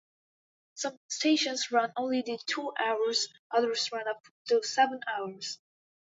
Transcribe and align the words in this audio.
Some 0.73 0.97
stations 1.09 1.69
run 1.71 1.93
only 1.95 2.23
the 2.23 2.39
two 2.47 2.73
hours, 2.79 3.27
others 3.51 3.91
run 3.91 4.07
up 4.07 4.19
to 4.47 4.63
seven 4.63 4.99
hours. 5.05 5.59